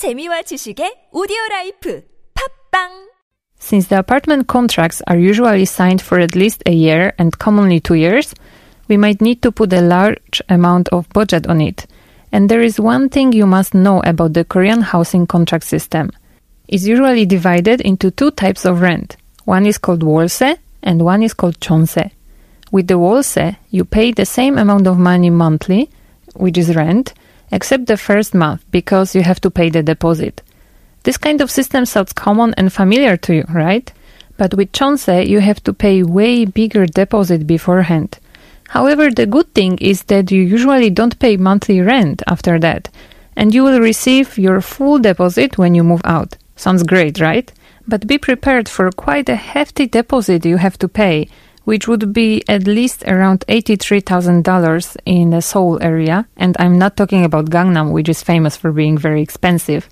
재미와 0.00 0.40
지식의 0.48 1.10
오디오 1.12 1.36
라이프 1.50 2.00
팟빵 2.32 3.10
Since 3.60 3.88
the 3.88 3.98
apartment 3.98 4.46
contracts 4.48 5.02
are 5.06 5.20
usually 5.20 5.66
signed 5.66 6.00
for 6.00 6.18
at 6.18 6.34
least 6.34 6.62
a 6.64 6.72
year 6.72 7.12
and 7.18 7.36
commonly 7.38 7.80
two 7.80 8.00
years, 8.00 8.32
we 8.88 8.96
might 8.96 9.20
need 9.20 9.42
to 9.42 9.52
put 9.52 9.74
a 9.74 9.82
large 9.84 10.40
amount 10.48 10.88
of 10.88 11.06
budget 11.12 11.46
on 11.48 11.60
it. 11.60 11.84
And 12.32 12.48
there 12.48 12.62
is 12.62 12.80
one 12.80 13.10
thing 13.10 13.34
you 13.34 13.44
must 13.44 13.74
know 13.74 14.00
about 14.00 14.32
the 14.32 14.46
Korean 14.46 14.80
housing 14.80 15.26
contract 15.26 15.64
system. 15.64 16.08
It's 16.66 16.86
usually 16.86 17.26
divided 17.26 17.82
into 17.82 18.10
two 18.10 18.30
types 18.30 18.64
of 18.64 18.80
rent. 18.80 19.18
One 19.44 19.66
is 19.66 19.76
called 19.76 20.02
wolse 20.02 20.40
and 20.40 21.04
one 21.04 21.22
is 21.22 21.34
called 21.34 21.60
chonse. 21.60 22.10
With 22.72 22.86
the 22.86 22.98
wolse, 22.98 23.36
you 23.68 23.84
pay 23.84 24.12
the 24.12 24.24
same 24.24 24.56
amount 24.56 24.86
of 24.86 24.96
money 24.96 25.28
monthly, 25.28 25.90
which 26.36 26.56
is 26.56 26.74
rent, 26.74 27.12
except 27.50 27.86
the 27.86 27.96
first 27.96 28.34
month 28.34 28.64
because 28.70 29.14
you 29.14 29.22
have 29.22 29.40
to 29.40 29.50
pay 29.50 29.70
the 29.70 29.82
deposit. 29.82 30.42
This 31.02 31.16
kind 31.16 31.40
of 31.40 31.50
system 31.50 31.86
sounds 31.86 32.12
common 32.12 32.54
and 32.54 32.72
familiar 32.72 33.16
to 33.18 33.34
you, 33.34 33.44
right? 33.48 33.90
But 34.36 34.54
with 34.54 34.72
Chonse, 34.72 35.26
you 35.26 35.40
have 35.40 35.62
to 35.64 35.72
pay 35.72 36.02
way 36.02 36.44
bigger 36.44 36.86
deposit 36.86 37.46
beforehand. 37.46 38.18
However, 38.68 39.10
the 39.10 39.26
good 39.26 39.52
thing 39.54 39.78
is 39.78 40.04
that 40.04 40.30
you 40.30 40.42
usually 40.42 40.90
don't 40.90 41.18
pay 41.18 41.36
monthly 41.36 41.80
rent 41.80 42.22
after 42.26 42.58
that, 42.60 42.88
and 43.36 43.54
you 43.54 43.64
will 43.64 43.80
receive 43.80 44.38
your 44.38 44.60
full 44.60 44.98
deposit 44.98 45.58
when 45.58 45.74
you 45.74 45.82
move 45.82 46.02
out. 46.04 46.36
Sounds 46.56 46.82
great, 46.82 47.20
right? 47.20 47.50
But 47.88 48.06
be 48.06 48.18
prepared 48.18 48.68
for 48.68 48.90
quite 48.92 49.28
a 49.28 49.34
hefty 49.34 49.86
deposit 49.86 50.44
you 50.44 50.58
have 50.58 50.78
to 50.78 50.88
pay, 50.88 51.28
which 51.64 51.86
would 51.86 52.12
be 52.12 52.42
at 52.48 52.66
least 52.66 53.04
around 53.04 53.44
$83,000 53.48 54.96
in 55.04 55.30
the 55.30 55.42
Seoul 55.42 55.82
area. 55.82 56.26
And 56.36 56.56
I'm 56.58 56.78
not 56.78 56.96
talking 56.96 57.24
about 57.24 57.50
Gangnam, 57.50 57.92
which 57.92 58.08
is 58.08 58.22
famous 58.22 58.56
for 58.56 58.72
being 58.72 58.98
very 58.98 59.22
expensive, 59.22 59.88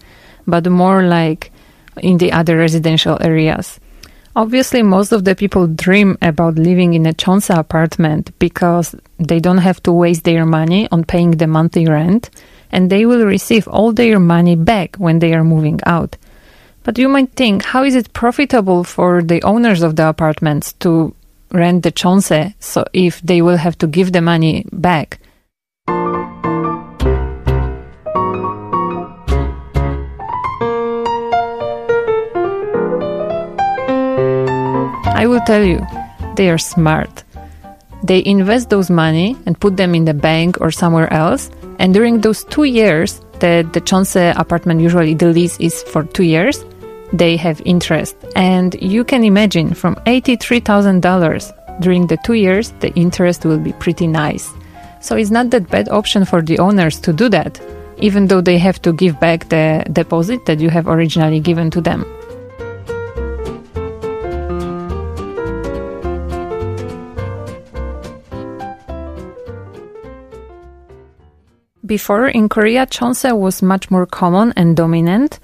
but 0.46 0.70
more 0.70 1.02
like 1.02 1.52
in 2.00 2.18
the 2.18 2.32
other 2.32 2.56
residential 2.56 3.18
areas. 3.20 3.80
Obviously, 4.36 4.82
most 4.82 5.10
of 5.10 5.24
the 5.24 5.34
people 5.34 5.66
dream 5.66 6.16
about 6.22 6.54
living 6.54 6.94
in 6.94 7.06
a 7.06 7.12
Chonse 7.12 7.50
apartment 7.50 8.30
because 8.38 8.94
they 9.18 9.40
don't 9.40 9.58
have 9.58 9.82
to 9.82 9.92
waste 9.92 10.24
their 10.24 10.46
money 10.46 10.88
on 10.92 11.02
paying 11.02 11.32
the 11.32 11.48
monthly 11.48 11.86
rent 11.86 12.30
and 12.70 12.88
they 12.88 13.04
will 13.06 13.24
receive 13.24 13.66
all 13.66 13.92
their 13.92 14.20
money 14.20 14.54
back 14.54 14.96
when 14.96 15.18
they 15.18 15.34
are 15.34 15.44
moving 15.44 15.80
out. 15.86 16.16
But 16.84 16.98
you 16.98 17.08
might 17.08 17.32
think, 17.32 17.64
how 17.64 17.82
is 17.82 17.94
it 17.94 18.12
profitable 18.12 18.84
for 18.84 19.22
the 19.22 19.42
owners 19.42 19.82
of 19.82 19.96
the 19.96 20.08
apartments 20.08 20.72
to 20.74 21.14
rent 21.52 21.82
the 21.82 21.92
chonse 21.92 22.54
so 22.58 22.84
if 22.92 23.20
they 23.22 23.42
will 23.42 23.56
have 23.56 23.76
to 23.78 23.86
give 23.86 24.12
the 24.12 24.20
money 24.20 24.64
back? 24.72 25.20
I 35.18 35.26
will 35.26 35.40
tell 35.46 35.64
you, 35.64 35.84
they 36.36 36.48
are 36.48 36.58
smart. 36.58 37.24
They 38.04 38.24
invest 38.24 38.70
those 38.70 38.88
money 38.88 39.36
and 39.46 39.58
put 39.58 39.76
them 39.76 39.94
in 39.94 40.04
the 40.04 40.14
bank 40.14 40.60
or 40.60 40.70
somewhere 40.70 41.12
else. 41.12 41.50
And 41.80 41.92
during 41.92 42.20
those 42.20 42.44
two 42.44 42.64
years, 42.64 43.20
that 43.40 43.72
the 43.72 43.80
Chonse 43.80 44.34
apartment 44.36 44.80
usually 44.80 45.14
the 45.14 45.28
lease 45.28 45.58
is 45.58 45.82
for 45.82 46.04
two 46.04 46.22
years, 46.22 46.64
they 47.12 47.36
have 47.36 47.60
interest. 47.64 48.16
And 48.36 48.74
you 48.80 49.04
can 49.04 49.24
imagine 49.24 49.74
from 49.74 49.94
$83,000 50.06 51.80
during 51.80 52.06
the 52.06 52.16
two 52.24 52.34
years, 52.34 52.72
the 52.80 52.92
interest 52.94 53.44
will 53.44 53.58
be 53.58 53.72
pretty 53.72 54.06
nice. 54.06 54.50
So 55.00 55.16
it's 55.16 55.30
not 55.30 55.50
that 55.50 55.70
bad 55.70 55.88
option 55.88 56.24
for 56.24 56.42
the 56.42 56.58
owners 56.58 56.98
to 57.00 57.12
do 57.12 57.28
that, 57.28 57.60
even 57.98 58.26
though 58.26 58.40
they 58.40 58.58
have 58.58 58.82
to 58.82 58.92
give 58.92 59.18
back 59.20 59.48
the 59.48 59.84
deposit 59.92 60.46
that 60.46 60.60
you 60.60 60.70
have 60.70 60.88
originally 60.88 61.40
given 61.40 61.70
to 61.70 61.80
them. 61.80 62.04
Before 71.86 72.28
in 72.28 72.50
Korea, 72.50 72.84
chonse 72.84 73.32
was 73.34 73.62
much 73.62 73.90
more 73.90 74.04
common 74.04 74.52
and 74.56 74.76
dominant, 74.76 75.40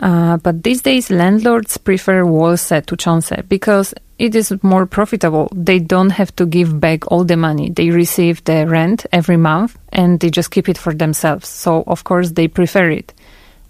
uh, 0.00 0.38
but 0.38 0.62
these 0.62 0.82
days 0.82 1.10
landlords 1.10 1.76
prefer 1.76 2.24
wolse 2.24 2.68
to 2.68 2.96
chonse 2.96 3.46
because 3.48 3.94
it 4.18 4.34
is 4.34 4.52
more 4.62 4.86
profitable. 4.86 5.48
They 5.54 5.78
don't 5.78 6.10
have 6.10 6.34
to 6.36 6.46
give 6.46 6.80
back 6.80 7.10
all 7.10 7.24
the 7.24 7.36
money. 7.36 7.70
They 7.70 7.90
receive 7.90 8.42
the 8.44 8.66
rent 8.66 9.06
every 9.12 9.36
month 9.36 9.78
and 9.90 10.18
they 10.20 10.30
just 10.30 10.50
keep 10.50 10.68
it 10.68 10.78
for 10.78 10.94
themselves. 10.94 11.48
So 11.48 11.84
of 11.86 12.04
course 12.04 12.32
they 12.32 12.48
prefer 12.48 12.90
it. 12.90 13.12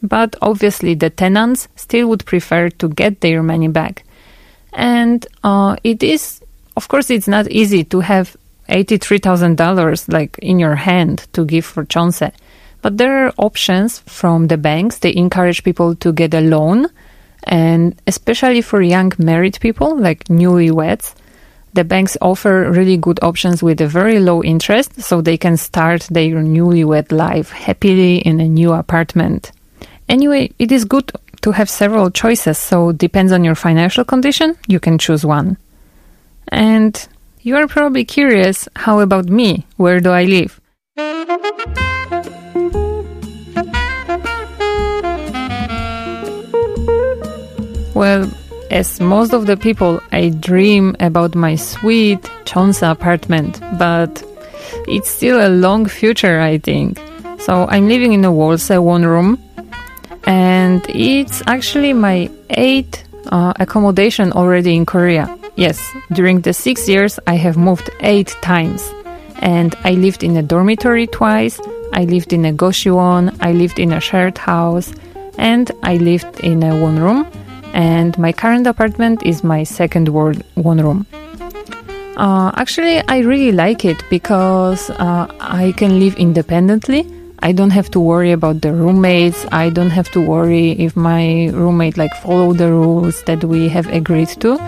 But 0.02 0.36
obviously 0.40 0.94
the 0.94 1.10
tenants 1.10 1.68
still 1.76 2.08
would 2.08 2.24
prefer 2.26 2.68
to 2.70 2.88
get 2.88 3.20
their 3.20 3.42
money 3.42 3.68
back. 3.68 4.04
And 4.72 5.26
uh, 5.42 5.76
it 5.82 6.02
is, 6.02 6.40
of 6.76 6.88
course, 6.88 7.10
it's 7.10 7.28
not 7.28 7.48
easy 7.50 7.84
to 7.84 8.00
have 8.00 8.36
$83,000 8.68 10.12
like 10.12 10.38
in 10.38 10.60
your 10.60 10.76
hand 10.76 11.26
to 11.32 11.44
give 11.44 11.64
for 11.64 11.84
Chonse. 11.84 12.32
But 12.82 12.96
there 12.96 13.26
are 13.26 13.34
options 13.36 13.98
from 14.00 14.48
the 14.48 14.56
banks. 14.56 14.98
They 14.98 15.14
encourage 15.14 15.64
people 15.64 15.94
to 15.96 16.12
get 16.12 16.34
a 16.34 16.40
loan. 16.40 16.86
And 17.44 18.00
especially 18.06 18.62
for 18.62 18.82
young 18.82 19.12
married 19.18 19.58
people, 19.60 19.96
like 19.96 20.24
newlyweds, 20.24 21.14
the 21.72 21.84
banks 21.84 22.16
offer 22.20 22.70
really 22.70 22.96
good 22.96 23.22
options 23.22 23.62
with 23.62 23.80
a 23.80 23.86
very 23.86 24.18
low 24.18 24.42
interest 24.42 25.00
so 25.00 25.20
they 25.20 25.36
can 25.36 25.56
start 25.56 26.02
their 26.10 26.36
newlywed 26.36 27.12
life 27.12 27.50
happily 27.50 28.18
in 28.18 28.40
a 28.40 28.48
new 28.48 28.72
apartment. 28.72 29.52
Anyway, 30.08 30.50
it 30.58 30.72
is 30.72 30.84
good 30.84 31.12
to 31.42 31.52
have 31.52 31.70
several 31.70 32.10
choices, 32.10 32.58
so 32.58 32.92
depends 32.92 33.32
on 33.32 33.44
your 33.44 33.54
financial 33.54 34.04
condition, 34.04 34.56
you 34.66 34.80
can 34.80 34.98
choose 34.98 35.24
one. 35.24 35.56
And 36.48 37.08
you 37.42 37.56
are 37.56 37.68
probably 37.68 38.04
curious, 38.04 38.68
how 38.74 39.00
about 39.00 39.26
me? 39.26 39.66
Where 39.76 40.00
do 40.00 40.10
I 40.10 40.24
live? 40.24 40.60
Well, 48.00 48.30
as 48.70 48.98
most 48.98 49.34
of 49.34 49.44
the 49.44 49.58
people, 49.58 50.00
I 50.10 50.30
dream 50.30 50.96
about 51.00 51.34
my 51.34 51.54
sweet 51.56 52.22
Chonse 52.46 52.80
apartment, 52.80 53.60
but 53.78 54.24
it's 54.88 55.10
still 55.10 55.46
a 55.46 55.50
long 55.50 55.84
future, 55.84 56.40
I 56.40 56.56
think. 56.56 56.98
So 57.40 57.66
I'm 57.68 57.88
living 57.88 58.14
in 58.14 58.24
a 58.24 58.32
Wolse 58.32 58.70
one 58.70 59.04
room, 59.04 59.38
and 60.24 60.80
it's 60.88 61.42
actually 61.46 61.92
my 61.92 62.30
eighth 62.48 63.04
uh, 63.26 63.52
accommodation 63.60 64.32
already 64.32 64.74
in 64.76 64.86
Korea. 64.86 65.28
Yes, 65.56 65.78
during 66.10 66.40
the 66.40 66.54
six 66.54 66.88
years, 66.88 67.20
I 67.26 67.34
have 67.34 67.58
moved 67.58 67.90
eight 68.00 68.34
times. 68.40 68.82
And 69.42 69.74
I 69.84 69.90
lived 69.90 70.24
in 70.24 70.38
a 70.38 70.42
dormitory 70.42 71.06
twice, 71.06 71.60
I 71.92 72.04
lived 72.04 72.32
in 72.32 72.46
a 72.46 72.52
goshiwon, 72.54 73.36
I 73.42 73.52
lived 73.52 73.78
in 73.78 73.92
a 73.92 74.00
shared 74.00 74.38
house, 74.38 74.90
and 75.36 75.70
I 75.82 75.98
lived 75.98 76.40
in 76.40 76.62
a 76.62 76.80
one 76.80 76.98
room 76.98 77.30
and 77.72 78.16
my 78.18 78.32
current 78.32 78.66
apartment 78.66 79.22
is 79.24 79.42
my 79.44 79.64
second 79.64 80.08
wolse 80.08 80.38
one 80.54 80.80
room. 80.82 81.06
Uh, 82.16 82.52
actually, 82.56 83.00
I 83.08 83.18
really 83.20 83.52
like 83.52 83.84
it 83.84 84.02
because 84.10 84.90
uh, 84.90 85.26
I 85.40 85.72
can 85.76 85.98
live 85.98 86.14
independently. 86.16 87.06
I 87.38 87.52
don't 87.52 87.70
have 87.70 87.90
to 87.92 88.00
worry 88.00 88.32
about 88.32 88.60
the 88.60 88.72
roommates. 88.72 89.46
I 89.50 89.70
don't 89.70 89.88
have 89.90 90.10
to 90.10 90.20
worry 90.20 90.72
if 90.72 90.94
my 90.96 91.48
roommate 91.48 91.96
like 91.96 92.12
follow 92.16 92.52
the 92.52 92.70
rules 92.70 93.22
that 93.22 93.42
we 93.44 93.68
have 93.70 93.88
agreed 93.88 94.28
to, 94.40 94.58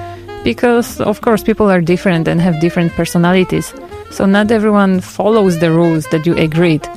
because 0.45 0.99
of 1.01 1.21
course 1.21 1.43
people 1.43 1.71
are 1.71 1.83
different 1.83 2.29
and 2.29 2.41
have 2.41 2.61
different 2.61 2.93
personalities. 2.93 3.75
So 4.11 4.25
not 4.25 4.51
everyone 4.51 5.01
follows 5.01 5.59
the 5.59 5.71
rules 5.71 6.07
that 6.09 6.25
you 6.25 6.35
agreed 6.37 6.89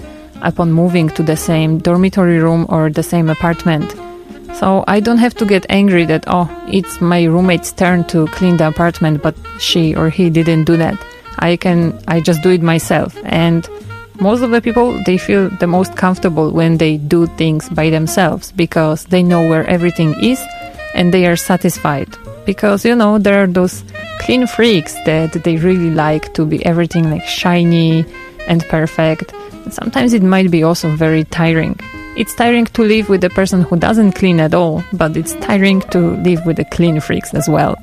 upon 0.42 0.72
moving 0.72 1.10
to 1.10 1.24
the 1.24 1.36
same 1.36 1.80
dormitory 1.80 2.40
room 2.40 2.66
or 2.70 2.90
the 2.90 3.04
same 3.04 3.30
apartment. 3.30 3.94
So 4.60 4.86
I 4.88 5.02
don't 5.02 5.18
have 5.18 5.36
to 5.36 5.46
get 5.46 5.66
angry 5.70 6.06
that, 6.06 6.24
oh, 6.28 6.50
it's 6.68 7.02
my 7.02 7.26
roommate's 7.26 7.74
turn 7.74 8.06
to 8.06 8.26
clean 8.28 8.56
the 8.56 8.68
apartment, 8.68 9.22
but 9.22 9.36
she 9.60 9.94
or 9.94 10.10
he 10.10 10.30
didn't 10.30 10.64
do 10.64 10.78
that. 10.78 10.98
I 11.40 11.58
can, 11.58 12.00
I 12.08 12.22
just 12.22 12.42
do 12.42 12.52
it 12.52 12.62
myself. 12.62 13.18
And 13.26 13.68
most 14.22 14.42
of 14.42 14.52
the 14.52 14.62
people, 14.62 14.98
they 15.06 15.18
feel 15.18 15.50
the 15.50 15.68
most 15.68 15.98
comfortable 15.98 16.52
when 16.52 16.78
they 16.78 16.96
do 16.98 17.28
things 17.36 17.68
by 17.68 17.90
themselves 17.90 18.54
because 18.54 19.04
they 19.06 19.22
know 19.22 19.48
where 19.50 19.66
everything 19.68 20.16
is 20.24 20.42
and 20.94 21.14
they 21.14 21.26
are 21.26 21.36
satisfied. 21.36 22.08
Because, 22.46 22.86
you 22.86 22.96
know, 22.96 23.18
there 23.18 23.44
are 23.44 23.48
those 23.48 23.84
clean 24.20 24.48
freaks 24.48 24.94
that 25.06 25.34
they 25.44 25.58
really 25.58 25.92
like 25.92 26.34
to 26.36 26.46
be 26.46 26.66
everything 26.66 27.10
like 27.10 27.24
shiny 27.24 28.06
and 28.48 28.64
perfect. 28.70 29.34
Sometimes 29.70 30.14
it 30.14 30.24
might 30.24 30.50
be 30.50 30.64
also 30.64 30.96
very 30.96 31.26
tiring. 31.26 31.78
It's 32.18 32.34
tiring 32.34 32.64
to 32.64 32.82
live 32.82 33.10
with 33.10 33.26
a 33.26 33.30
person 33.30 33.64
who 33.64 33.76
doesn't 33.76 34.14
clean 34.14 34.40
at 34.40 34.54
all, 34.54 34.86
but 34.94 35.18
it's 35.18 35.34
tiring 35.34 35.82
to 35.92 36.00
live 36.00 36.46
with 36.46 36.56
the 36.56 36.64
clean 36.64 37.02
freaks 37.02 37.34
as 37.34 37.50
well. 37.50 37.76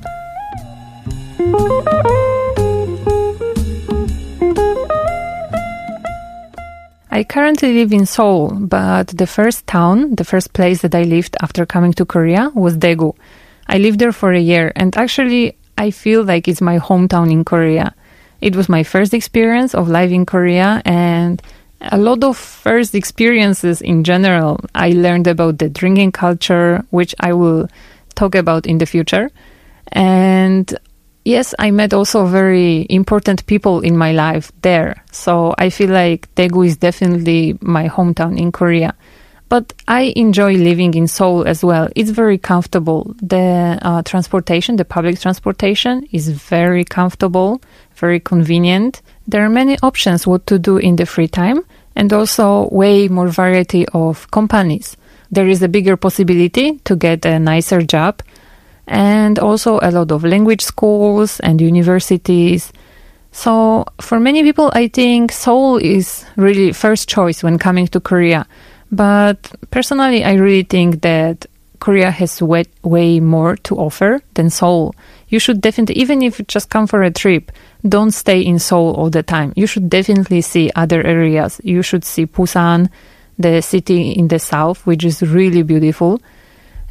I 7.11 7.23
currently 7.23 7.75
live 7.75 7.93
in 7.93 8.07
Seoul, 8.07 8.49
but 8.55 9.09
the 9.09 9.27
first 9.27 9.67
town, 9.67 10.15
the 10.15 10.25
first 10.25 10.53
place 10.53 10.81
that 10.81 10.95
I 10.95 11.03
lived 11.03 11.37
after 11.43 11.63
coming 11.63 11.93
to 11.93 12.03
Korea 12.03 12.51
was 12.55 12.75
Daegu. 12.75 13.15
I 13.67 13.77
lived 13.77 13.99
there 13.99 14.11
for 14.11 14.33
a 14.33 14.39
year 14.39 14.71
and 14.75 14.97
actually 14.97 15.55
I 15.77 15.91
feel 15.91 16.23
like 16.23 16.47
it's 16.47 16.59
my 16.59 16.79
hometown 16.79 17.31
in 17.31 17.45
Korea. 17.45 17.93
It 18.41 18.55
was 18.55 18.67
my 18.67 18.81
first 18.81 19.13
experience 19.13 19.75
of 19.75 19.89
life 19.89 20.09
in 20.09 20.25
Korea 20.25 20.81
and 20.85 21.39
a 21.91 21.97
lot 21.97 22.23
of 22.23 22.37
first 22.37 22.95
experiences 22.95 23.81
in 23.81 24.03
general. 24.03 24.59
I 24.73 24.89
learned 24.91 25.27
about 25.27 25.59
the 25.59 25.69
drinking 25.69 26.13
culture, 26.13 26.83
which 26.89 27.13
I 27.19 27.33
will 27.33 27.67
talk 28.15 28.35
about 28.35 28.65
in 28.65 28.77
the 28.77 28.85
future. 28.85 29.29
And 29.91 30.77
yes, 31.25 31.53
I 31.59 31.71
met 31.71 31.93
also 31.93 32.25
very 32.25 32.85
important 32.89 33.45
people 33.45 33.81
in 33.81 33.97
my 33.97 34.11
life 34.11 34.51
there. 34.61 35.03
So 35.11 35.53
I 35.57 35.69
feel 35.69 35.89
like 35.89 36.33
Daegu 36.35 36.65
is 36.65 36.77
definitely 36.77 37.57
my 37.61 37.89
hometown 37.89 38.39
in 38.39 38.51
Korea. 38.51 38.93
But 39.49 39.73
I 39.87 40.13
enjoy 40.15 40.55
living 40.55 40.95
in 40.95 41.07
Seoul 41.07 41.43
as 41.45 41.63
well. 41.63 41.87
It's 41.95 42.09
very 42.09 42.39
comfortable. 42.39 43.15
The 43.21 43.77
uh, 43.81 44.01
transportation, 44.01 44.77
the 44.77 44.85
public 44.85 45.19
transportation 45.19 46.07
is 46.11 46.29
very 46.29 46.83
comfortable, 46.83 47.61
very 47.95 48.19
convenient. 48.19 49.01
There 49.27 49.43
are 49.43 49.49
many 49.49 49.77
options 49.81 50.27
what 50.27 50.45
to 50.47 50.59
do 50.59 50.77
in 50.77 50.95
the 50.95 51.05
free 51.05 51.27
time 51.27 51.61
and 51.95 52.11
also 52.11 52.69
way 52.71 53.07
more 53.07 53.27
variety 53.27 53.85
of 53.93 54.29
companies. 54.31 54.97
There 55.31 55.47
is 55.47 55.61
a 55.61 55.67
bigger 55.67 55.97
possibility 55.97 56.79
to 56.85 56.95
get 56.95 57.25
a 57.25 57.39
nicer 57.39 57.81
job 57.81 58.21
and 58.87 59.39
also 59.39 59.79
a 59.81 59.91
lot 59.91 60.11
of 60.11 60.23
language 60.23 60.61
schools 60.61 61.39
and 61.39 61.61
universities. 61.61 62.71
So 63.31 63.85
for 64.01 64.19
many 64.19 64.43
people, 64.43 64.71
I 64.73 64.87
think 64.87 65.31
Seoul 65.31 65.77
is 65.77 66.25
really 66.35 66.71
first 66.73 67.07
choice 67.09 67.41
when 67.41 67.57
coming 67.57 67.87
to 67.87 67.99
Korea 67.99 68.45
but 68.93 69.51
personally, 69.71 70.23
I 70.23 70.33
really 70.33 70.61
think 70.61 71.01
that 71.01 71.47
Korea 71.83 72.11
has 72.11 72.41
way, 72.41 72.63
way 72.81 73.19
more 73.19 73.57
to 73.57 73.75
offer 73.75 74.21
than 74.35 74.49
Seoul. 74.49 74.95
You 75.27 75.37
should 75.37 75.59
definitely, 75.59 75.95
even 75.97 76.21
if 76.21 76.39
you 76.39 76.45
just 76.45 76.69
come 76.69 76.87
for 76.87 77.03
a 77.03 77.11
trip, 77.11 77.51
don't 77.85 78.11
stay 78.11 78.39
in 78.39 78.57
Seoul 78.57 78.93
all 78.93 79.09
the 79.09 79.21
time. 79.21 79.51
You 79.57 79.67
should 79.67 79.89
definitely 79.89 80.39
see 80.39 80.71
other 80.77 81.05
areas. 81.05 81.59
You 81.61 81.81
should 81.81 82.05
see 82.05 82.25
Busan, 82.25 82.89
the 83.37 83.59
city 83.61 84.11
in 84.11 84.29
the 84.29 84.39
south, 84.39 84.85
which 84.85 85.03
is 85.03 85.21
really 85.23 85.61
beautiful, 85.61 86.21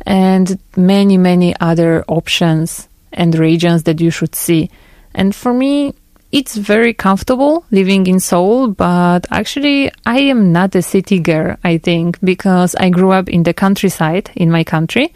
and 0.04 0.58
many, 0.76 1.16
many 1.16 1.54
other 1.58 2.04
options 2.06 2.86
and 3.14 3.34
regions 3.34 3.84
that 3.84 3.98
you 3.98 4.10
should 4.10 4.34
see. 4.34 4.68
And 5.14 5.34
for 5.34 5.54
me, 5.54 5.94
it's 6.32 6.56
very 6.56 6.94
comfortable 6.94 7.64
living 7.70 8.06
in 8.06 8.18
Seoul, 8.18 8.68
but 8.68 9.26
actually 9.30 9.92
I 10.06 10.18
am 10.20 10.50
not 10.50 10.74
a 10.74 10.82
city 10.82 11.20
girl, 11.20 11.56
I 11.62 11.78
think, 11.78 12.18
because 12.24 12.74
I 12.74 12.88
grew 12.88 13.12
up 13.12 13.28
in 13.28 13.42
the 13.42 13.52
countryside 13.52 14.30
in 14.34 14.50
my 14.50 14.64
country. 14.64 15.12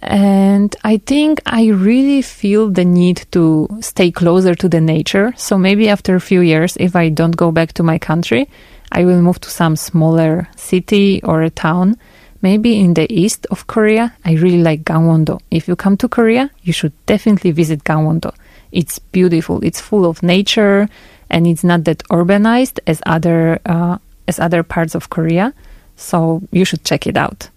And 0.00 0.74
I 0.82 0.98
think 0.98 1.40
I 1.46 1.66
really 1.66 2.22
feel 2.22 2.70
the 2.70 2.84
need 2.84 3.26
to 3.32 3.68
stay 3.80 4.10
closer 4.10 4.54
to 4.54 4.68
the 4.68 4.80
nature. 4.80 5.34
So 5.36 5.58
maybe 5.58 5.88
after 5.88 6.14
a 6.14 6.20
few 6.20 6.40
years, 6.40 6.76
if 6.78 6.96
I 6.96 7.10
don't 7.10 7.36
go 7.36 7.50
back 7.50 7.72
to 7.74 7.82
my 7.82 7.98
country, 7.98 8.48
I 8.92 9.04
will 9.04 9.20
move 9.20 9.40
to 9.40 9.50
some 9.50 9.76
smaller 9.76 10.48
city 10.56 11.20
or 11.22 11.42
a 11.42 11.50
town. 11.50 11.96
Maybe 12.40 12.80
in 12.80 12.94
the 12.94 13.12
east 13.12 13.46
of 13.50 13.66
Korea, 13.66 14.14
I 14.24 14.32
really 14.34 14.62
like 14.62 14.84
Gangwon-do. 14.84 15.38
If 15.50 15.68
you 15.68 15.76
come 15.76 15.96
to 15.98 16.08
Korea, 16.08 16.50
you 16.62 16.72
should 16.72 16.92
definitely 17.04 17.50
visit 17.50 17.84
Gangwon-do. 17.84 18.30
It's 18.72 18.98
beautiful. 18.98 19.62
It's 19.64 19.80
full 19.80 20.04
of 20.04 20.22
nature, 20.22 20.88
and 21.28 21.46
it's 21.46 21.64
not 21.64 21.84
that 21.84 21.98
urbanized 22.08 22.78
as 22.86 23.00
other 23.06 23.60
uh, 23.66 23.98
as 24.28 24.38
other 24.38 24.62
parts 24.62 24.94
of 24.94 25.10
Korea. 25.10 25.52
So 25.96 26.42
you 26.50 26.64
should 26.64 26.84
check 26.84 27.06
it 27.06 27.16
out. 27.16 27.50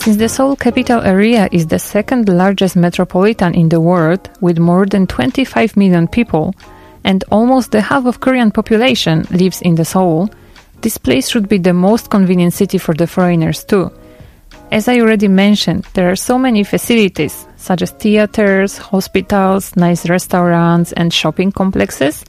Since 0.00 0.16
the 0.16 0.30
Seoul 0.30 0.56
capital 0.56 1.02
area 1.02 1.46
is 1.52 1.66
the 1.66 1.78
second 1.78 2.26
largest 2.26 2.74
metropolitan 2.74 3.54
in 3.54 3.68
the 3.68 3.82
world 3.82 4.30
with 4.40 4.58
more 4.58 4.86
than 4.86 5.06
25 5.06 5.76
million 5.76 6.08
people, 6.08 6.54
and 7.04 7.24
almost 7.30 7.70
the 7.70 7.80
half 7.80 8.06
of 8.06 8.20
Korean 8.20 8.50
population 8.50 9.26
lives 9.30 9.62
in 9.62 9.74
the 9.74 9.84
Seoul, 9.84 10.30
this 10.82 10.98
place 10.98 11.28
should 11.28 11.48
be 11.48 11.58
the 11.58 11.72
most 11.72 12.10
convenient 12.10 12.52
city 12.52 12.78
for 12.78 12.94
the 12.94 13.06
foreigners 13.06 13.64
too. 13.64 13.90
As 14.72 14.86
I 14.86 15.00
already 15.00 15.28
mentioned, 15.28 15.84
there 15.94 16.10
are 16.10 16.16
so 16.16 16.38
many 16.38 16.62
facilities, 16.62 17.46
such 17.56 17.82
as 17.82 17.90
theaters, 17.90 18.78
hospitals, 18.78 19.74
nice 19.74 20.08
restaurants, 20.08 20.92
and 20.92 21.12
shopping 21.12 21.50
complexes. 21.50 22.24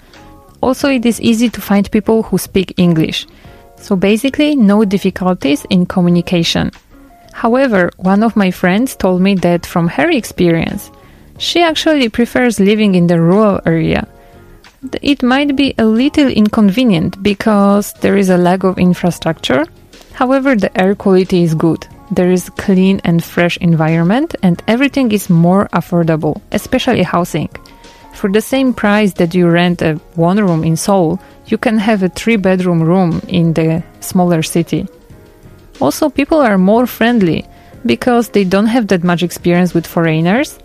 Also, 0.62 0.90
it 0.90 1.06
is 1.06 1.22
easy 1.22 1.50
to 1.50 1.62
find 1.62 1.92
people 1.92 2.24
who 2.24 2.38
speak 2.38 2.74
English. 2.78 3.28
So 3.76 3.96
basically, 3.96 4.56
no 4.56 4.86
difficulties 4.86 5.66
in 5.70 5.86
communication. 5.86 6.72
However, 7.32 7.92
one 7.98 8.24
of 8.24 8.36
my 8.36 8.52
friends 8.52 8.96
told 8.96 9.22
me 9.22 9.36
that 9.36 9.66
from 9.66 9.88
her 9.88 10.10
experience, 10.10 10.92
she 11.38 11.62
actually 11.62 12.10
prefers 12.10 12.60
living 12.60 12.96
in 12.96 13.08
the 13.08 13.22
rural 13.22 13.62
area 13.66 14.08
it 15.02 15.22
might 15.22 15.56
be 15.56 15.76
a 15.78 15.86
little 15.86 16.28
inconvenient 16.28 17.22
because 17.22 17.94
there 18.02 18.18
is 18.18 18.30
a 18.30 18.38
lack 18.38 18.64
of 18.64 18.80
infrastructure. 18.80 19.66
However, 20.14 20.56
the 20.56 20.76
air 20.80 20.96
quality 20.96 21.44
is 21.44 21.54
good. 21.54 21.86
There 22.12 22.32
is 22.32 22.50
clean 22.50 23.00
and 23.04 23.24
fresh 23.24 23.58
environment 23.58 24.36
and 24.42 24.62
everything 24.68 25.12
is 25.12 25.30
more 25.30 25.70
affordable, 25.74 26.42
especially 26.52 27.04
housing. 27.04 27.50
For 28.14 28.30
the 28.30 28.42
same 28.42 28.74
price 28.74 29.14
that 29.14 29.34
you 29.34 29.48
rent 29.48 29.82
a 29.82 29.96
one 30.16 30.38
room 30.38 30.64
in 30.64 30.76
Seoul, 30.76 31.20
you 31.46 31.58
can 31.58 31.78
have 31.78 32.04
a 32.04 32.10
three 32.10 32.36
bedroom 32.36 32.82
room 32.82 33.22
in 33.28 33.54
the 33.54 33.84
smaller 34.00 34.44
city. 34.44 34.88
Also, 35.80 36.10
people 36.10 36.40
are 36.40 36.58
more 36.58 36.86
friendly 36.86 37.46
because 37.86 38.30
they 38.30 38.44
don't 38.44 38.68
have 38.68 38.88
that 38.88 39.04
much 39.04 39.24
experience 39.24 39.74
with 39.74 39.88
foreigners 39.88 40.60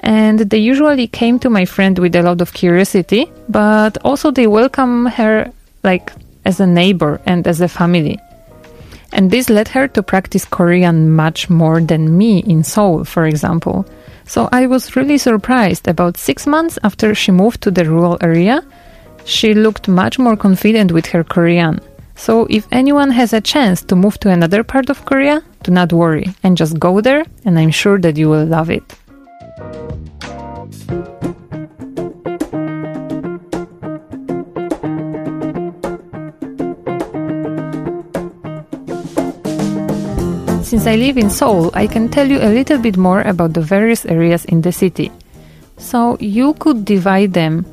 and 0.00 0.38
they 0.38 0.58
usually 0.58 1.06
came 1.06 1.38
to 1.40 1.50
my 1.50 1.64
friend 1.64 1.98
with 1.98 2.14
a 2.16 2.22
lot 2.22 2.40
of 2.40 2.52
curiosity, 2.52 3.30
but 3.48 3.98
also 4.04 4.30
they 4.30 4.46
welcome 4.46 5.06
her 5.06 5.52
like 5.82 6.12
as 6.44 6.60
a 6.60 6.66
neighbor 6.66 7.20
and 7.26 7.46
as 7.46 7.60
a 7.60 7.68
family. 7.68 8.18
And 9.12 9.30
this 9.30 9.48
led 9.48 9.68
her 9.68 9.88
to 9.88 10.02
practice 10.02 10.44
Korean 10.44 11.10
much 11.10 11.48
more 11.48 11.80
than 11.80 12.16
me 12.16 12.40
in 12.40 12.62
Seoul, 12.62 13.04
for 13.04 13.26
example. 13.26 13.86
So 14.26 14.48
I 14.52 14.66
was 14.66 14.94
really 14.96 15.18
surprised. 15.18 15.88
About 15.88 16.18
six 16.18 16.46
months 16.46 16.78
after 16.84 17.14
she 17.14 17.32
moved 17.32 17.62
to 17.62 17.70
the 17.70 17.86
rural 17.86 18.18
area, 18.20 18.62
she 19.24 19.54
looked 19.54 19.88
much 19.88 20.18
more 20.18 20.36
confident 20.36 20.92
with 20.92 21.06
her 21.06 21.24
Korean. 21.24 21.80
So 22.16 22.46
if 22.50 22.66
anyone 22.70 23.10
has 23.12 23.32
a 23.32 23.40
chance 23.40 23.82
to 23.84 23.96
move 23.96 24.18
to 24.20 24.30
another 24.30 24.62
part 24.62 24.90
of 24.90 25.04
Korea, 25.06 25.42
do 25.62 25.70
not 25.70 25.92
worry 25.92 26.34
and 26.42 26.56
just 26.56 26.78
go 26.78 27.00
there, 27.00 27.24
and 27.44 27.58
I'm 27.58 27.70
sure 27.70 27.98
that 28.00 28.16
you 28.16 28.28
will 28.28 28.44
love 28.44 28.70
it. 28.70 28.94
Since 40.68 40.86
I 40.86 40.96
live 40.96 41.16
in 41.16 41.30
Seoul, 41.30 41.70
I 41.72 41.86
can 41.86 42.10
tell 42.10 42.28
you 42.28 42.40
a 42.40 42.52
little 42.52 42.76
bit 42.76 42.98
more 42.98 43.22
about 43.22 43.54
the 43.54 43.62
various 43.62 44.04
areas 44.04 44.44
in 44.44 44.60
the 44.60 44.70
city. 44.70 45.10
So 45.78 46.18
you 46.20 46.52
could 46.52 46.84
divide 46.84 47.32
them 47.32 47.64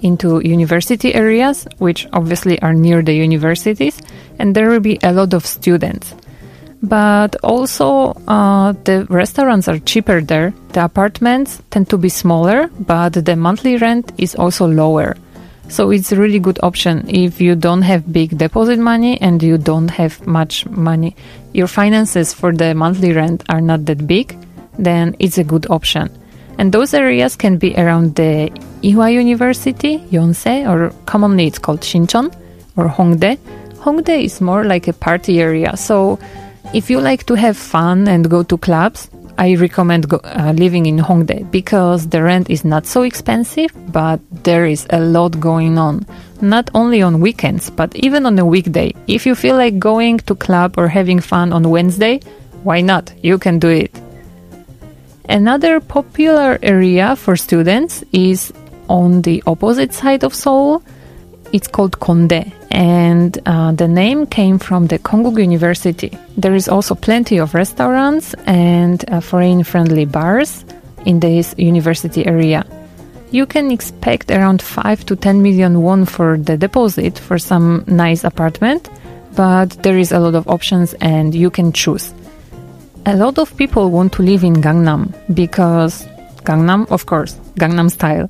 into 0.00 0.40
university 0.40 1.14
areas, 1.14 1.68
which 1.76 2.08
obviously 2.14 2.58
are 2.62 2.72
near 2.72 3.02
the 3.02 3.12
universities, 3.12 4.00
and 4.38 4.54
there 4.54 4.70
will 4.70 4.80
be 4.80 4.98
a 5.02 5.12
lot 5.12 5.34
of 5.34 5.44
students. 5.44 6.14
But 6.82 7.36
also, 7.44 8.16
uh, 8.26 8.72
the 8.84 9.06
restaurants 9.10 9.68
are 9.68 9.78
cheaper 9.80 10.22
there. 10.22 10.54
The 10.72 10.84
apartments 10.84 11.60
tend 11.68 11.90
to 11.90 11.98
be 11.98 12.08
smaller, 12.08 12.70
but 12.80 13.12
the 13.26 13.36
monthly 13.36 13.76
rent 13.76 14.10
is 14.16 14.34
also 14.34 14.66
lower. 14.66 15.16
So 15.68 15.90
it's 15.90 16.12
a 16.12 16.16
really 16.16 16.38
good 16.38 16.58
option 16.62 17.08
if 17.08 17.40
you 17.40 17.54
don't 17.54 17.82
have 17.82 18.10
big 18.12 18.38
deposit 18.38 18.78
money 18.78 19.20
and 19.20 19.42
you 19.42 19.58
don't 19.58 19.88
have 19.88 20.26
much 20.26 20.66
money. 20.66 21.14
Your 21.52 21.66
finances 21.66 22.32
for 22.32 22.52
the 22.52 22.74
monthly 22.74 23.12
rent 23.12 23.44
are 23.48 23.60
not 23.60 23.84
that 23.84 24.06
big, 24.06 24.36
then 24.78 25.14
it's 25.18 25.38
a 25.38 25.44
good 25.44 25.66
option. 25.70 26.10
And 26.58 26.72
those 26.72 26.94
areas 26.94 27.36
can 27.36 27.58
be 27.58 27.76
around 27.76 28.16
the 28.16 28.50
Ewha 28.82 29.12
University, 29.12 29.98
Yonsei, 30.10 30.68
or 30.68 30.92
commonly 31.06 31.46
it's 31.46 31.58
called 31.58 31.80
Sinchon 31.80 32.34
or 32.76 32.88
Hongdae. 32.88 33.38
Hongdae 33.76 34.24
is 34.24 34.40
more 34.40 34.64
like 34.64 34.88
a 34.88 34.92
party 34.92 35.40
area. 35.40 35.76
So 35.76 36.18
if 36.74 36.90
you 36.90 37.00
like 37.00 37.24
to 37.26 37.34
have 37.34 37.56
fun 37.56 38.08
and 38.08 38.28
go 38.28 38.42
to 38.42 38.58
clubs, 38.58 39.08
I 39.38 39.54
recommend 39.54 40.08
go, 40.08 40.18
uh, 40.24 40.52
living 40.56 40.86
in 40.86 40.98
Hongdae 40.98 41.48
because 41.52 42.08
the 42.08 42.22
rent 42.22 42.50
is 42.50 42.64
not 42.64 42.86
so 42.86 43.02
expensive, 43.02 43.70
but 43.92 44.20
there 44.42 44.66
is 44.66 44.84
a 44.90 45.00
lot 45.00 45.38
going 45.38 45.78
on. 45.78 46.04
Not 46.40 46.70
only 46.74 47.02
on 47.02 47.20
weekends, 47.20 47.70
but 47.70 47.94
even 47.94 48.26
on 48.26 48.38
a 48.38 48.44
weekday. 48.44 48.94
If 49.06 49.26
you 49.26 49.36
feel 49.36 49.56
like 49.56 49.78
going 49.78 50.18
to 50.26 50.34
club 50.34 50.74
or 50.76 50.88
having 50.88 51.20
fun 51.20 51.52
on 51.52 51.70
Wednesday, 51.70 52.20
why 52.64 52.80
not? 52.80 53.12
You 53.22 53.38
can 53.38 53.60
do 53.60 53.68
it. 53.68 53.94
Another 55.28 55.78
popular 55.78 56.58
area 56.62 57.14
for 57.14 57.36
students 57.36 58.02
is 58.12 58.52
on 58.88 59.22
the 59.22 59.42
opposite 59.46 59.92
side 59.94 60.24
of 60.24 60.34
Seoul. 60.34 60.82
It's 61.52 61.68
called 61.68 62.00
Kondae, 62.00 62.52
and 62.70 63.38
uh, 63.46 63.72
the 63.72 63.88
name 63.88 64.26
came 64.26 64.58
from 64.58 64.86
the 64.86 64.98
Konkuk 64.98 65.40
University. 65.40 66.16
There 66.36 66.54
is 66.54 66.68
also 66.68 66.94
plenty 66.94 67.38
of 67.38 67.54
restaurants 67.54 68.34
and 68.46 69.04
uh, 69.10 69.20
foreign-friendly 69.20 70.06
bars 70.06 70.64
in 71.06 71.20
this 71.20 71.54
university 71.56 72.26
area. 72.26 72.64
You 73.30 73.46
can 73.46 73.70
expect 73.70 74.30
around 74.30 74.62
5 74.62 75.04
to 75.06 75.16
10 75.16 75.42
million 75.42 75.82
won 75.82 76.04
for 76.04 76.38
the 76.38 76.56
deposit 76.56 77.18
for 77.18 77.38
some 77.38 77.84
nice 77.86 78.24
apartment, 78.24 78.88
but 79.36 79.70
there 79.82 79.98
is 79.98 80.12
a 80.12 80.18
lot 80.18 80.34
of 80.34 80.48
options 80.48 80.94
and 80.94 81.34
you 81.34 81.50
can 81.50 81.72
choose. 81.72 82.12
A 83.06 83.16
lot 83.16 83.38
of 83.38 83.56
people 83.56 83.90
want 83.90 84.12
to 84.14 84.22
live 84.22 84.44
in 84.44 84.54
Gangnam 84.54 85.12
because 85.34 86.06
Gangnam, 86.44 86.90
of 86.90 87.06
course, 87.06 87.34
Gangnam 87.56 87.90
style. 87.90 88.28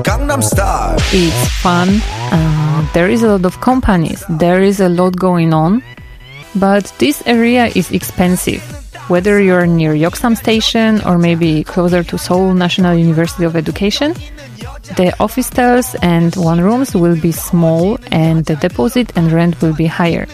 Gangnam 0.00 0.42
Style. 0.42 0.96
It's 1.12 1.48
fun. 1.60 2.00
Uh, 2.32 2.88
there 2.94 3.10
is 3.10 3.22
a 3.22 3.28
lot 3.28 3.44
of 3.44 3.60
companies. 3.60 4.24
There 4.28 4.62
is 4.62 4.80
a 4.80 4.88
lot 4.88 5.16
going 5.16 5.52
on. 5.52 5.82
But 6.54 6.92
this 6.98 7.22
area 7.26 7.66
is 7.74 7.90
expensive. 7.90 8.62
Whether 9.08 9.40
you're 9.40 9.66
near 9.66 9.94
Yeoksam 9.94 10.36
Station 10.36 11.02
or 11.04 11.18
maybe 11.18 11.64
closer 11.64 12.02
to 12.04 12.16
Seoul 12.16 12.54
National 12.54 12.94
University 12.94 13.44
of 13.44 13.56
Education, 13.56 14.14
the 14.96 15.14
offices 15.18 15.96
and 16.02 16.34
one 16.36 16.60
rooms 16.60 16.94
will 16.94 17.18
be 17.20 17.32
small 17.32 17.98
and 18.10 18.44
the 18.44 18.56
deposit 18.56 19.12
and 19.16 19.32
rent 19.32 19.60
will 19.60 19.74
be 19.74 19.86
higher. 19.86 20.26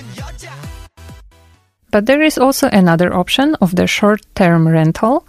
But 1.91 2.07
there 2.07 2.23
is 2.23 2.37
also 2.37 2.69
another 2.69 3.15
option 3.15 3.55
of 3.61 3.75
the 3.75 3.87
short-term 3.87 4.69
rental 4.69 5.27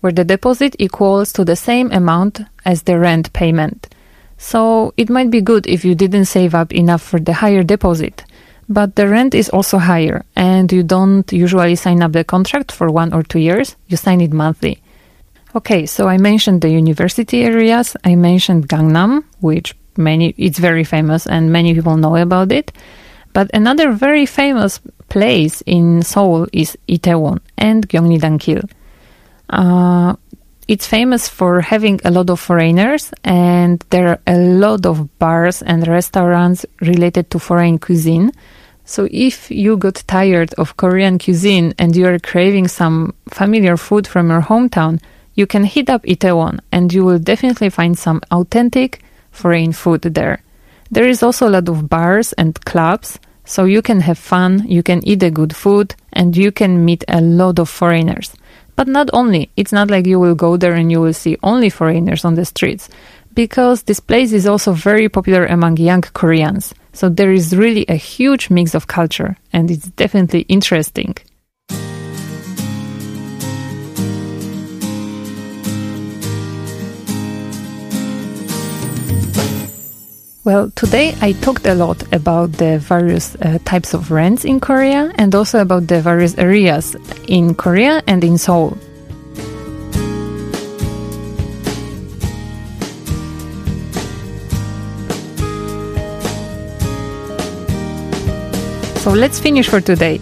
where 0.00 0.12
the 0.12 0.24
deposit 0.24 0.76
equals 0.78 1.32
to 1.32 1.44
the 1.44 1.56
same 1.56 1.90
amount 1.92 2.40
as 2.64 2.82
the 2.82 2.98
rent 2.98 3.32
payment. 3.32 3.88
So 4.38 4.92
it 4.96 5.08
might 5.08 5.30
be 5.30 5.40
good 5.40 5.66
if 5.66 5.84
you 5.84 5.94
didn't 5.94 6.26
save 6.26 6.54
up 6.54 6.72
enough 6.72 7.02
for 7.02 7.18
the 7.18 7.32
higher 7.32 7.62
deposit. 7.62 8.24
But 8.68 8.96
the 8.96 9.08
rent 9.08 9.34
is 9.34 9.48
also 9.48 9.78
higher 9.78 10.24
and 10.34 10.70
you 10.72 10.82
don't 10.82 11.30
usually 11.32 11.76
sign 11.76 12.02
up 12.02 12.12
the 12.12 12.24
contract 12.24 12.72
for 12.72 12.90
one 12.90 13.12
or 13.12 13.22
two 13.22 13.38
years. 13.38 13.76
You 13.86 13.96
sign 13.96 14.20
it 14.20 14.32
monthly. 14.32 14.82
Okay, 15.54 15.86
so 15.86 16.08
I 16.08 16.18
mentioned 16.18 16.60
the 16.60 16.68
university 16.68 17.44
areas. 17.44 17.96
I 18.04 18.16
mentioned 18.16 18.68
Gangnam, 18.68 19.24
which 19.40 19.74
many, 19.96 20.34
it's 20.36 20.58
very 20.58 20.84
famous 20.84 21.26
and 21.26 21.50
many 21.52 21.72
people 21.72 21.96
know 21.96 22.16
about 22.16 22.52
it. 22.52 22.72
But 23.32 23.50
another 23.54 23.92
very 23.92 24.26
famous 24.26 24.80
place 25.08 25.62
in 25.64 26.02
Seoul 26.02 26.46
is 26.52 26.76
Itaewon 26.88 27.40
and 27.56 27.88
Gyeongnidan-gil. 27.88 28.62
Uh, 29.48 30.16
it's 30.68 30.86
famous 30.86 31.28
for 31.28 31.60
having 31.60 32.00
a 32.04 32.10
lot 32.10 32.28
of 32.28 32.40
foreigners 32.40 33.12
and 33.22 33.84
there 33.90 34.08
are 34.08 34.20
a 34.26 34.36
lot 34.36 34.84
of 34.84 35.18
bars 35.18 35.62
and 35.62 35.86
restaurants 35.86 36.66
related 36.80 37.30
to 37.30 37.38
foreign 37.38 37.78
cuisine. 37.78 38.32
So 38.84 39.08
if 39.10 39.50
you 39.50 39.76
got 39.76 40.02
tired 40.06 40.54
of 40.54 40.76
Korean 40.76 41.18
cuisine 41.18 41.74
and 41.78 41.94
you're 41.94 42.18
craving 42.18 42.68
some 42.68 43.14
familiar 43.28 43.76
food 43.76 44.06
from 44.06 44.30
your 44.30 44.42
hometown, 44.42 45.00
you 45.34 45.46
can 45.46 45.64
hit 45.64 45.88
up 45.88 46.02
Itaewon 46.04 46.60
and 46.72 46.92
you 46.92 47.04
will 47.04 47.18
definitely 47.18 47.70
find 47.70 47.96
some 47.96 48.20
authentic 48.30 49.02
foreign 49.30 49.72
food 49.72 50.02
there. 50.02 50.42
There 50.90 51.06
is 51.06 51.22
also 51.22 51.48
a 51.48 51.50
lot 51.50 51.68
of 51.68 51.88
bars 51.88 52.32
and 52.34 52.64
clubs, 52.64 53.18
so 53.44 53.64
you 53.64 53.82
can 53.82 54.00
have 54.00 54.18
fun, 54.18 54.64
you 54.66 54.82
can 54.82 55.06
eat 55.06 55.22
a 55.22 55.30
good 55.30 55.54
food, 55.54 55.94
and 56.12 56.36
you 56.36 56.50
can 56.50 56.84
meet 56.84 57.04
a 57.08 57.20
lot 57.20 57.58
of 57.58 57.68
foreigners. 57.68 58.32
But 58.76 58.88
not 58.88 59.10
only, 59.12 59.50
it's 59.56 59.72
not 59.72 59.90
like 59.90 60.06
you 60.06 60.20
will 60.20 60.34
go 60.34 60.56
there 60.56 60.74
and 60.74 60.92
you 60.92 61.00
will 61.00 61.14
see 61.14 61.38
only 61.42 61.70
foreigners 61.70 62.24
on 62.24 62.34
the 62.34 62.44
streets, 62.44 62.88
because 63.34 63.82
this 63.82 64.00
place 64.00 64.32
is 64.32 64.46
also 64.46 64.72
very 64.72 65.08
popular 65.08 65.46
among 65.46 65.78
young 65.78 66.02
Koreans. 66.02 66.74
So 66.92 67.08
there 67.08 67.32
is 67.32 67.56
really 67.56 67.84
a 67.88 67.94
huge 67.94 68.48
mix 68.50 68.74
of 68.74 68.86
culture, 68.86 69.36
and 69.52 69.70
it's 69.70 69.88
definitely 69.88 70.42
interesting. 70.42 71.16
Well, 80.46 80.70
today 80.76 81.12
I 81.20 81.32
talked 81.32 81.66
a 81.66 81.74
lot 81.74 82.04
about 82.12 82.52
the 82.52 82.78
various 82.78 83.34
uh, 83.34 83.58
types 83.64 83.94
of 83.94 84.12
rents 84.12 84.44
in 84.44 84.60
Korea 84.60 85.10
and 85.16 85.34
also 85.34 85.58
about 85.58 85.88
the 85.88 86.00
various 86.00 86.38
areas 86.38 86.94
in 87.26 87.56
Korea 87.56 88.00
and 88.06 88.22
in 88.22 88.38
Seoul. 88.38 88.78
So 99.02 99.10
let's 99.10 99.40
finish 99.40 99.68
for 99.68 99.80
today. 99.80 100.18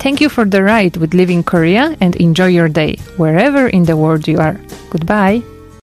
Thank 0.00 0.20
you 0.20 0.28
for 0.28 0.44
the 0.44 0.64
ride 0.64 0.96
with 0.96 1.14
Living 1.14 1.44
Korea 1.44 1.96
and 2.00 2.16
enjoy 2.16 2.48
your 2.48 2.68
day, 2.68 2.96
wherever 3.16 3.68
in 3.68 3.84
the 3.84 3.96
world 3.96 4.26
you 4.26 4.40
are. 4.40 4.58
Goodbye. 4.90 5.44